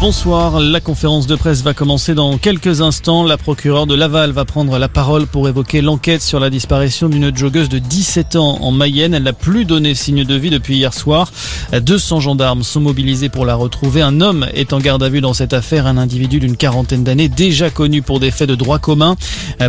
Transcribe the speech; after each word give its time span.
Bonsoir, 0.00 0.60
la 0.60 0.80
conférence 0.80 1.26
de 1.26 1.34
presse 1.34 1.62
va 1.62 1.72
commencer 1.72 2.14
dans 2.14 2.36
quelques 2.36 2.82
instants. 2.82 3.24
La 3.24 3.38
procureure 3.38 3.86
de 3.86 3.94
Laval 3.94 4.32
va 4.32 4.44
prendre 4.44 4.78
la 4.78 4.88
parole 4.88 5.26
pour 5.26 5.48
évoquer 5.48 5.80
l'enquête 5.80 6.20
sur 6.20 6.40
la 6.40 6.50
disparition 6.50 7.08
d'une 7.08 7.34
joggeuse 7.34 7.70
de 7.70 7.78
17 7.78 8.36
ans 8.36 8.58
en 8.60 8.70
Mayenne. 8.70 9.14
Elle 9.14 9.22
n'a 9.22 9.32
plus 9.32 9.64
donné 9.64 9.94
signe 9.94 10.24
de 10.24 10.34
vie 10.34 10.50
depuis 10.50 10.76
hier 10.76 10.92
soir. 10.92 11.32
200 11.72 12.20
gendarmes 12.20 12.64
sont 12.64 12.80
mobilisés 12.80 13.30
pour 13.30 13.46
la 13.46 13.54
retrouver. 13.54 14.02
Un 14.02 14.20
homme 14.20 14.46
est 14.52 14.74
en 14.74 14.78
garde 14.78 15.02
à 15.02 15.08
vue 15.08 15.22
dans 15.22 15.32
cette 15.32 15.54
affaire, 15.54 15.86
un 15.86 15.96
individu 15.96 16.38
d'une 16.38 16.56
quarantaine 16.56 17.04
d'années 17.04 17.28
déjà 17.28 17.70
connu 17.70 18.02
pour 18.02 18.20
des 18.20 18.30
faits 18.30 18.48
de 18.48 18.56
droit 18.56 18.78
commun. 18.78 19.16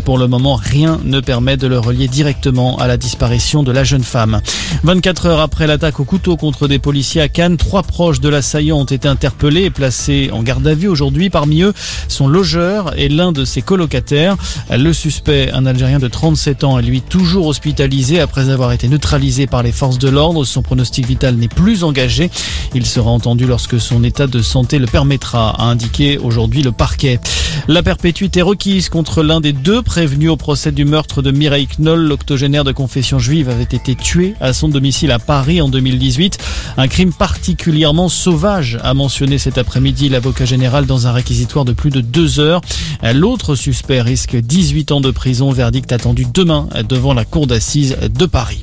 Pour 0.04 0.18
le 0.18 0.28
moment, 0.28 0.55
rien 0.55 1.00
ne 1.05 1.21
permet 1.21 1.55
de 1.55 1.68
le 1.68 1.80
relier 1.80 2.10
directement 2.10 2.78
à 2.78 2.88
la 2.88 2.98
disparition 2.98 3.64
de 3.64 3.71
la 3.71 3.86
jeune 3.86 4.04
femme. 4.04 4.42
24 4.84 5.28
heures 5.28 5.39
après 5.39 5.68
l'attaque 5.68 6.02
au 6.02 6.04
couteau 6.04 6.36
contre 6.36 6.68
des 6.68 6.80
policiers 6.80 7.21
à 7.21 7.30
Cannes, 7.30 7.55
trois 7.55 7.84
proches 7.84 8.20
de 8.20 8.28
l'assaillant 8.28 8.80
ont 8.80 8.86
été 8.86 9.07
interpellés 9.07 9.64
et 9.64 9.70
placés 9.70 10.15
en 10.32 10.44
garde 10.44 10.66
à 10.68 10.74
vue 10.74 10.88
aujourd'hui. 10.88 11.30
Parmi 11.30 11.62
eux, 11.62 11.74
son 12.08 12.28
logeur 12.28 12.98
et 12.98 13.10
l'un 13.10 13.32
de 13.32 13.46
ses 13.46 13.62
colocataires. 13.62 14.38
Le 14.72 14.94
suspect, 14.94 15.52
un 15.52 15.66
Algérien 15.66 16.00
de 16.00 16.08
37 16.08 16.64
ans, 16.64 16.80
est 16.80 16.84
lui 16.84 17.02
toujours 17.02 17.48
hospitalisé 17.48 18.20
après 18.20 18.50
avoir 18.50 18.72
été 18.72 18.88
neutralisé 18.88 19.48
par 19.48 19.64
les 19.64 19.72
forces 19.72 20.00
de 20.00 20.09
l'ordre. 20.09 20.44
Son 20.46 20.62
pronostic 20.62 21.06
vital 21.06 21.36
n'est 21.36 21.48
plus 21.48 21.84
engagé. 21.84 22.30
Il 22.73 22.86
sera 22.86 23.09
entendu 23.09 23.46
lorsque 23.46 23.80
son 23.80 24.04
état 24.04 24.28
de 24.28 24.42
santé 24.42 24.80
le 24.80 24.88
permettra, 24.88 25.50
a 25.62 25.64
indiqué 25.66 26.18
aujourd'hui 26.18 26.62
le 26.62 26.72
parquet. 26.72 27.20
La 27.68 27.82
perpétuité 27.82 28.44
requise 28.44 28.90
contre 28.90 29.24
l'un 29.24 29.42
des 29.42 29.52
deux 29.52 29.82
prévenus 29.82 30.30
au 30.30 30.38
procès 30.38 30.72
du 30.72 30.86
meurtre 30.86 31.23
de 31.23 31.32
Mireille 31.32 31.68
Knoll, 31.80 32.02
l'octogénaire 32.02 32.64
de 32.64 32.72
confession 32.72 33.18
juive, 33.18 33.50
avait 33.50 33.64
été 33.64 33.96
tué 33.96 34.36
à 34.40 34.54
son 34.54 34.70
domicile 34.70 35.12
à 35.12 35.18
Paris 35.18 35.62
en 35.62 35.68
2018. 35.68 36.38
Un 36.78 36.88
crime 36.88 37.12
particulièrement 37.12 38.08
sauvage, 38.08 38.78
a 38.84 38.94
mentionné 38.94 39.40
cet 39.40 39.58
après-midi 39.58 40.09
l'avocat 40.09 40.46
général 40.46 40.86
dans 40.86 41.08
un 41.08 41.12
réquisitoire 41.12 41.66
de 41.66 41.73
plus 41.73 41.90
de 41.90 42.02
deux 42.02 42.39
heures. 42.39 42.62
L'autre 43.02 43.56
suspect 43.56 44.02
risque 44.02 44.36
18 44.36 44.92
ans 44.92 45.02
de 45.02 45.09
prison, 45.09 45.52
verdict 45.52 45.92
attendu 45.92 46.28
demain 46.32 46.70
devant 46.88 47.16
la 47.16 47.26
cour 47.26 47.48
d'assises 47.48 47.98
de 48.14 48.26
Paris. 48.28 48.61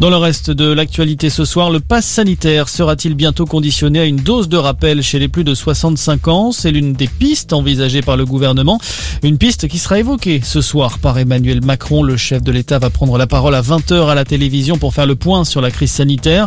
Dans 0.00 0.10
le 0.10 0.16
reste 0.16 0.50
de 0.50 0.70
l'actualité 0.70 1.30
ce 1.30 1.46
soir, 1.46 1.70
le 1.70 1.80
pass 1.80 2.04
sanitaire 2.04 2.68
sera-t-il 2.68 3.14
bientôt 3.14 3.46
conditionné 3.46 4.00
à 4.00 4.04
une 4.04 4.16
dose 4.16 4.46
de 4.50 4.58
rappel 4.58 5.02
chez 5.02 5.18
les 5.18 5.28
plus 5.28 5.42
de 5.42 5.54
65 5.54 6.28
ans? 6.28 6.52
C'est 6.52 6.70
l'une 6.70 6.92
des 6.92 7.06
pistes 7.06 7.54
envisagées 7.54 8.02
par 8.02 8.18
le 8.18 8.26
gouvernement. 8.26 8.78
Une 9.22 9.38
piste 9.38 9.68
qui 9.68 9.78
sera 9.78 9.98
évoquée 9.98 10.42
ce 10.44 10.60
soir 10.60 10.98
par 10.98 11.18
Emmanuel 11.18 11.64
Macron. 11.64 12.02
Le 12.02 12.18
chef 12.18 12.42
de 12.42 12.52
l'État 12.52 12.78
va 12.78 12.90
prendre 12.90 13.16
la 13.16 13.26
parole 13.26 13.54
à 13.54 13.62
20h 13.62 14.08
à 14.08 14.14
la 14.14 14.26
télévision 14.26 14.76
pour 14.76 14.92
faire 14.92 15.06
le 15.06 15.16
point 15.16 15.44
sur 15.44 15.62
la 15.62 15.70
crise 15.70 15.92
sanitaire. 15.92 16.46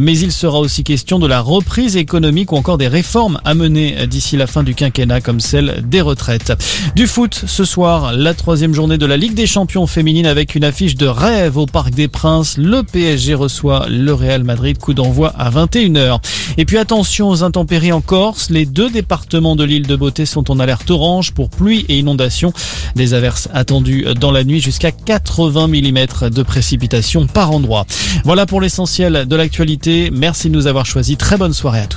Mais 0.00 0.18
il 0.18 0.32
sera 0.32 0.58
aussi 0.58 0.82
question 0.82 1.20
de 1.20 1.28
la 1.28 1.40
reprise 1.40 1.96
économique 1.96 2.50
ou 2.50 2.56
encore 2.56 2.78
des 2.78 2.88
réformes 2.88 3.40
à 3.44 3.54
mener 3.54 4.08
d'ici 4.08 4.36
la 4.36 4.48
fin 4.48 4.64
du 4.64 4.74
quinquennat 4.74 5.20
comme 5.20 5.38
celle 5.38 5.84
des 5.86 6.00
retraites. 6.00 6.52
Du 6.96 7.06
foot 7.06 7.44
ce 7.46 7.64
soir, 7.64 8.12
la 8.12 8.34
troisième 8.34 8.74
journée 8.74 8.98
de 8.98 9.06
la 9.06 9.16
Ligue 9.16 9.34
des 9.34 9.46
champions 9.46 9.86
féminine 9.86 10.26
avec 10.26 10.56
une 10.56 10.64
affiche 10.64 10.96
de 10.96 11.06
rêve 11.06 11.56
au 11.58 11.66
Parc 11.66 11.94
des 11.94 12.08
Princes. 12.08 12.58
PSG 12.88 13.34
reçoit 13.34 13.86
le 13.88 14.12
Real 14.12 14.44
Madrid, 14.44 14.78
coup 14.78 14.94
d'envoi 14.94 15.32
à 15.36 15.50
21h. 15.50 16.20
Et 16.56 16.64
puis 16.64 16.78
attention 16.78 17.28
aux 17.28 17.42
intempéries 17.42 17.92
en 17.92 18.00
Corse, 18.00 18.50
les 18.50 18.66
deux 18.66 18.90
départements 18.90 19.56
de 19.56 19.64
l'île 19.64 19.86
de 19.86 19.96
Beauté 19.96 20.26
sont 20.26 20.50
en 20.50 20.58
alerte 20.58 20.90
orange 20.90 21.32
pour 21.32 21.50
pluie 21.50 21.84
et 21.88 21.98
inondation. 21.98 22.52
Des 22.96 23.14
averses 23.14 23.48
attendues 23.52 24.06
dans 24.18 24.30
la 24.30 24.44
nuit 24.44 24.60
jusqu'à 24.60 24.92
80 24.92 25.68
mm 25.68 26.30
de 26.30 26.42
précipitations 26.42 27.26
par 27.26 27.52
endroit. 27.52 27.86
Voilà 28.24 28.46
pour 28.46 28.60
l'essentiel 28.60 29.26
de 29.26 29.36
l'actualité. 29.36 30.10
Merci 30.12 30.48
de 30.48 30.54
nous 30.54 30.66
avoir 30.66 30.86
choisis. 30.86 31.18
Très 31.18 31.36
bonne 31.36 31.52
soirée 31.52 31.80
à 31.80 31.86
tous. 31.86 31.96